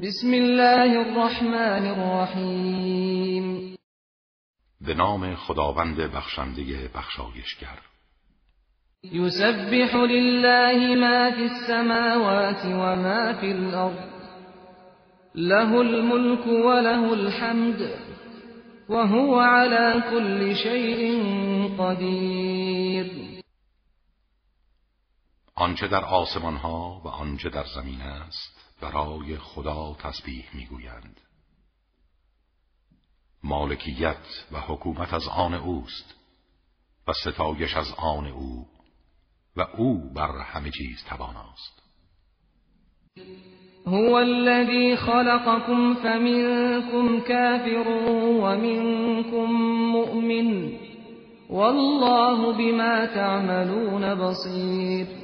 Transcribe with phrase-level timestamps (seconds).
[0.00, 3.76] بسم الله الرحمن الرحیم
[4.80, 7.78] به نام خداوند بخشنده بخشایشگر.
[9.04, 13.98] یسبح لله ما فی السماوات و ما فی الارض.
[15.34, 17.90] له الملك وله الحمد
[18.88, 21.20] وهو على كل شيء
[21.78, 23.42] قدیر.
[25.54, 31.20] آنچه در آسمان ها و آنچه در زمین است برای خدا تسبیح می‌گویند.
[33.44, 36.14] مالکیت و حکومت از آن اوست
[37.08, 38.66] و ستایش از آن او
[39.56, 41.82] و او بر همه چیز تواناست.
[43.86, 47.88] هو الذي خلقكم فمنكم كافر
[48.42, 49.52] ومنكم
[49.92, 50.72] مؤمن
[51.50, 55.21] والله بما تعملون بصير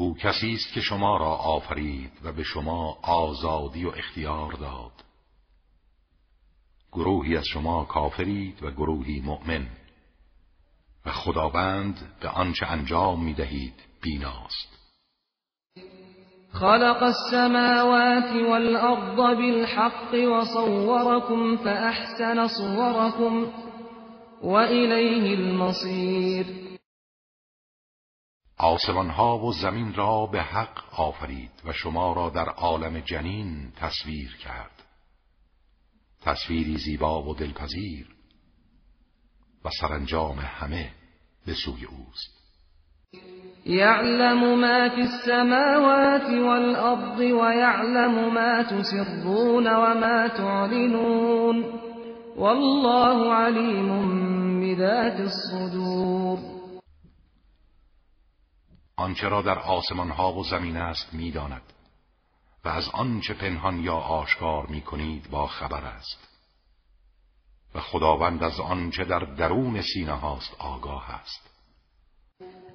[0.00, 4.92] او کسی است که شما را آفرید و به شما آزادی و اختیار داد.
[6.92, 9.66] گروهی از شما کافرید و گروهی مؤمن.
[11.06, 14.78] و خداوند به آنچه انجام می دهید بیناست.
[16.52, 23.46] خلق السماوات والأرض بالحق وصوركم فأحسن صوركم
[24.42, 26.69] وإليه المصير
[28.60, 34.36] آسمان ها و زمین را به حق آفرید و شما را در عالم جنین تصویر
[34.36, 34.82] کرد.
[36.22, 38.06] تصویری زیبا و دلپذیر
[39.64, 40.90] و سرانجام همه
[41.46, 42.40] به سوی اوست.
[43.66, 51.64] یعلم ما فی السماوات والارض یعلم ما تسرون ما تعلنون.
[52.36, 56.09] والله علیم بذات الصدور.
[59.00, 61.62] آنچه را در آسمان ها و زمین است می‌داند
[62.64, 66.28] و از آنچه پنهان یا آشکار می کنید با خبر است.
[67.74, 71.50] و خداوند از آنچه در درون سینه هاست آگاه است.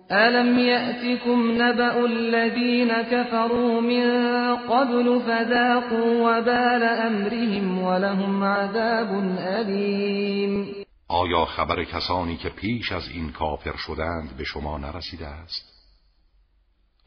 [0.09, 10.75] الم یأتکم نبأ الذین كفروا من قبل فذاقوا وبال امرهم ولهم عذاب علیم
[11.07, 15.74] آیا خبر کسانی که پیش از این کافر شدند به شما نرسیده است؟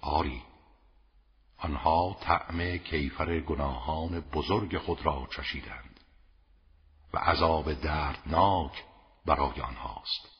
[0.03, 0.43] آری.
[1.59, 6.01] آنها طعم کیفر گناهان بزرگ خود را چشیدند
[7.15, 8.85] و عذاب دردناک
[9.27, 10.39] برای آنهاست.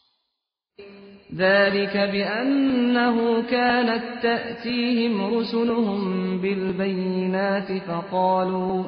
[1.35, 8.85] ذلك بأنه كانت تأتيهم رسلهم بالبينات فقالوا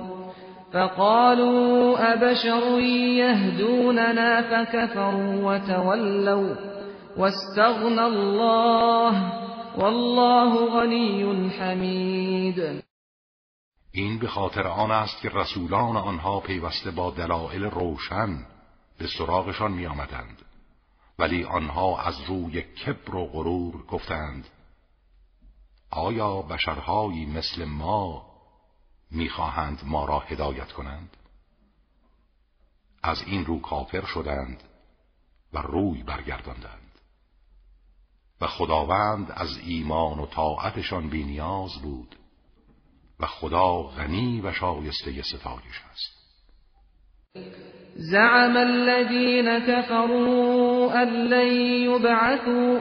[0.72, 2.80] فقالوا أبشر
[3.18, 6.54] يهدوننا فكفروا وتولوا
[7.16, 9.32] واستغنى الله
[9.80, 12.84] والله غنی حمید
[13.92, 18.46] این به خاطر آن است که رسولان آنها پیوسته با دلایل روشن
[18.98, 20.42] به سراغشان می آمدند
[21.18, 24.48] ولی آنها از روی کبر و غرور گفتند
[25.90, 28.30] آیا بشرهایی مثل ما
[29.10, 31.16] می‌خواهند ما را هدایت کنند؟
[33.02, 34.62] از این رو کافر شدند
[35.52, 36.89] و روی برگرداندند.
[38.40, 42.16] و خداوند از ایمان و طاعتشان بینیاز بود
[43.20, 46.20] و خدا غنی و شایسته ستایش است.
[47.96, 51.52] زعم الذين كفروا أن لن
[51.90, 52.80] يبعثوا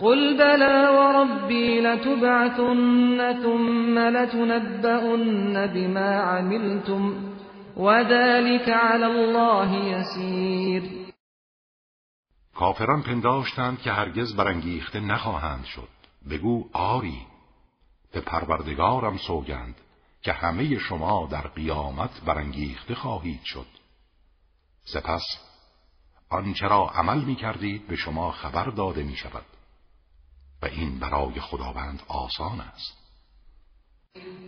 [0.00, 7.14] قل بلى وربي لتبعثن ثم لتنبؤن بما عملتم
[7.76, 11.01] وذلك على الله يسير.
[12.62, 15.88] کافران پنداشتند که هرگز برانگیخته نخواهند شد.
[16.30, 17.18] بگو آری.
[18.12, 19.74] به پروردگارم سوگند
[20.22, 23.66] که همه شما در قیامت برانگیخته خواهید شد.
[24.84, 25.22] سپس
[26.30, 29.46] آنچه را عمل می کردید به شما خبر داده می شود.
[30.62, 32.98] و این برای خداوند آسان است.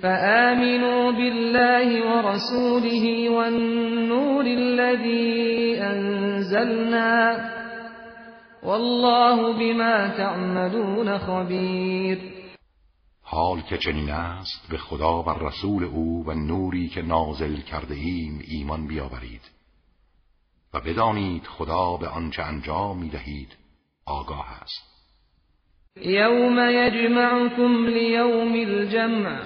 [0.03, 7.64] فآمنوا بالله ورسوله والنور الذي أنزلنا
[8.65, 12.19] والله بما تعملون خبیر
[13.23, 18.43] حال که چنین است به خدا و رسول او و نوری که نازل کرده ایم
[18.49, 19.43] ایمان بیاورید
[20.75, 23.57] و بدانید خدا به آنچه انجام می دهید
[24.07, 24.95] آگاه است.
[25.97, 29.41] یوم یجمعکم لیوم الجمع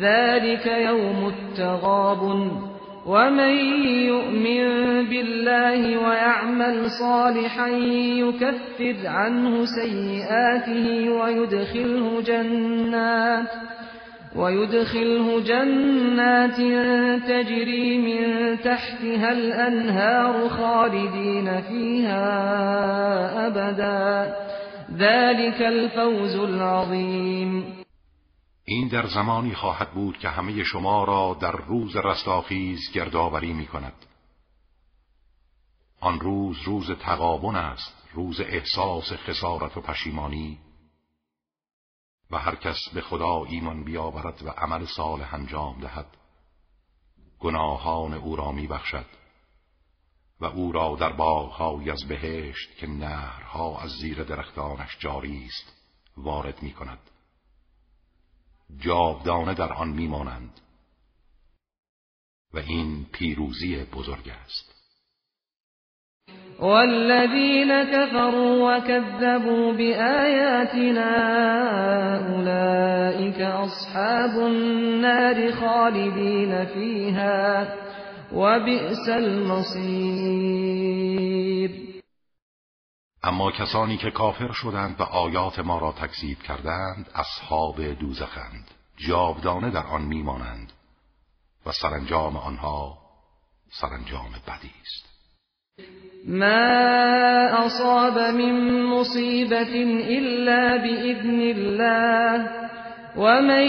[0.00, 2.71] ذلك یوم التغابن.
[3.06, 3.54] ومن
[4.06, 4.64] يؤمن
[5.08, 13.48] بالله ويعمل صالحا يكفر عنه سيئاته ويدخله جنات
[14.36, 16.56] ويدخله جنات
[17.28, 22.26] تجري من تحتها الأنهار خالدين فيها
[23.46, 24.34] أبدا
[24.98, 27.81] ذلك الفوز العظیم
[28.64, 34.06] این در زمانی خواهد بود که همه شما را در روز رستاخیز گردآوری می کند.
[36.00, 40.58] آن روز روز تقابن است روز احساس خسارت و پشیمانی.
[42.30, 46.06] و هر کس به خدا ایمان بیاورد و عمل صالح انجام دهد.
[47.40, 49.06] گناهان او را می بخشد
[50.40, 55.72] و او را در باغهایی از بهشت که نهرها از زیر درختانش جاری است
[56.16, 56.98] وارد می کند
[58.78, 60.60] جاودانه در آن میمانند.
[62.54, 64.72] و این پیروزی بزرگ است.
[66.60, 71.12] والذين كفروا وكذبوا بآياتنا
[72.34, 77.68] أولئك أصحاب النار خالدين فيها
[78.32, 80.62] وبئس المصير
[83.24, 89.86] اما کسانی که کافر شدند و آیات ما را تکذیب کردند اصحاب دوزخند جاودانه در
[89.86, 90.72] آن میمانند
[91.66, 92.98] و سرانجام آنها
[93.70, 95.12] سرانجام بدی است.
[96.28, 99.74] ما أصاب من مصيبة
[100.18, 102.48] إلا بإذن الله
[103.16, 103.66] ومن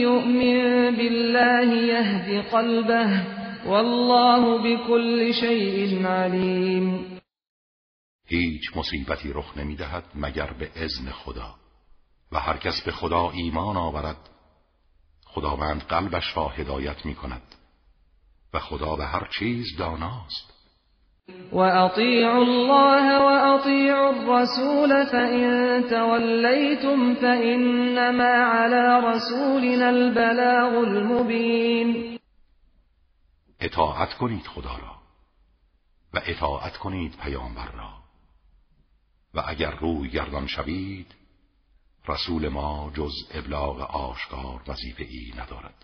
[0.00, 3.22] يؤمن بالله يهد قلبه
[3.66, 7.16] والله بكل شيء عليم
[8.26, 11.54] هیچ مصیبتی رخ نمی دهد مگر به اذن خدا.
[12.32, 14.16] و هر کس به خدا ایمان آورد
[15.24, 17.42] خداوند قلبش را هدایت می کند
[18.54, 20.56] و خدا به هر چیز داناست.
[21.52, 32.18] وأطيعوا الله وأطيعوا الرسول فإن توليتم فإنما على رسولنا البلاغ المبين
[33.60, 34.96] اطاعت کنید خدا را
[36.14, 37.95] و اطاعت کنید پیامبر را.
[39.36, 41.14] و اگر روی گردان شوید
[42.08, 45.74] رسول ما جز ابلاغ آشکار وظیفه ای ندارد.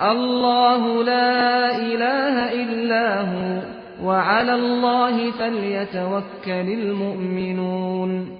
[0.00, 3.62] الله لا اله الا هو
[4.06, 8.38] وعلى الله فلیتوکل المؤمنون.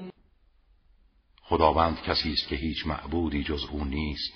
[1.42, 4.32] خداوند کسی است که هیچ معبودی جز او نیست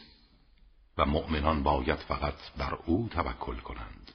[0.99, 4.13] و مؤمنان باید فقط بر او توکل کنند.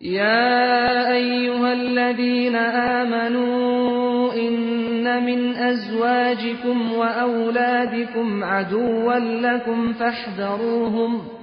[0.00, 11.38] یا ایها الذين آمنوا إن من أزواجكم وأولادكم عدوا لكم فاحذروهم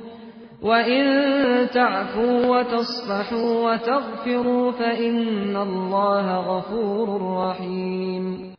[0.61, 7.07] وَإِن تعفوا وتصفحوا وتغفروا فإن الله غفور
[7.37, 8.55] رحیم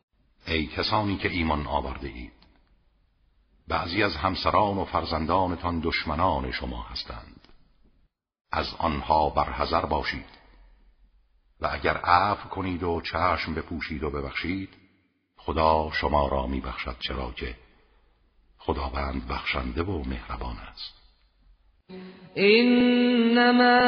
[0.49, 2.33] ای کسانی که ایمان آورده اید
[3.69, 7.36] بعضی از همسران و فرزندانتان دشمنان شما هستند.
[8.57, 10.37] از آنها برحذر باشید.
[11.61, 14.69] و اگر عفو کنید و چشم بپوشید و ببخشید
[15.37, 17.55] خدا شما را میبخشد چرا که
[18.59, 20.95] خداوند بخشنده و مهربان است.
[22.37, 23.81] انما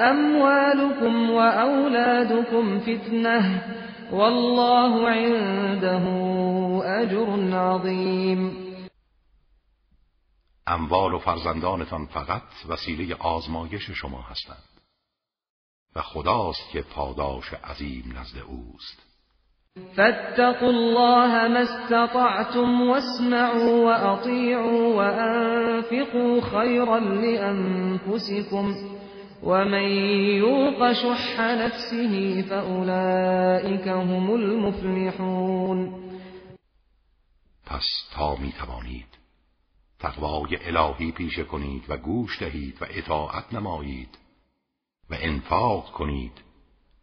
[0.00, 3.64] اموالكم واولادكم فتنه
[4.12, 6.06] والله عنده
[6.86, 8.71] اجر عظیم.
[10.66, 14.62] اموال و فرزندانتان فقط وسیله آزمایش شما هستند.
[15.96, 19.02] و خداست که پاداش عظیم نزد اوست.
[19.96, 28.74] فاتقوا الله ما استطعتم واسمعوا وأطيعوا وأنفقوا خيرا لأنفسكم
[29.42, 29.88] ومن
[30.38, 36.02] يوق شح نفسه فأولئك هم المفلحون.
[37.66, 39.11] پس تا می توانید
[40.02, 44.18] تقوای الهی پیشه کنید و گوش دهید و اطاعت نمایید
[45.10, 46.32] و انفاق کنید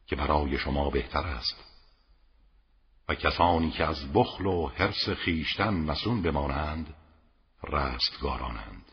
[0.07, 1.65] که برای شما بهتر است.
[3.09, 6.87] و کسانی که از بخل و حرس خیشتن مسون بمانند
[7.63, 8.85] رستگارانند.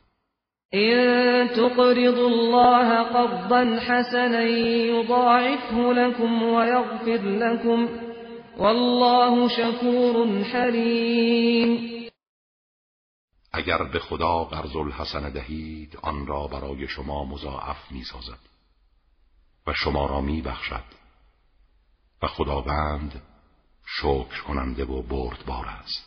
[0.72, 7.88] این تقرض الله قرضا حسنا یضاعفه لكم ويغفر لكم
[8.58, 11.96] والله شکور حلیم
[13.56, 18.38] اگر به خدا قرض الحسن دهید آن را برای شما مضاعف می سازد
[19.66, 20.84] و شما را می بخشد
[22.22, 23.22] و خداوند
[23.86, 26.06] شکر کننده و بردبار است.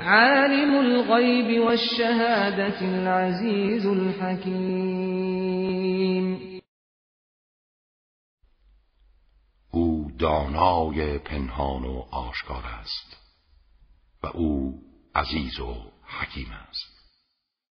[0.00, 5.06] عالم الغیب والشهادة العزیز الحکیم.
[9.70, 13.16] او دانای پنهان و آشکار است.
[14.22, 14.82] و او
[15.14, 16.95] عزیز و حکیم است.